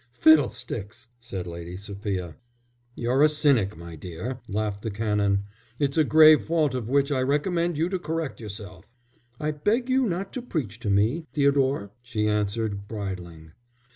[0.13, 2.35] "Fiddlesticks!" said Lady Sophia.
[2.95, 5.43] "You're a cynic, my dear," laughed the Canon.
[5.77, 8.85] "It's a grave fault of which I recommend you to correct yourself."
[9.39, 13.51] "I beg you not to preach to me, Theodore," she answered, bridling.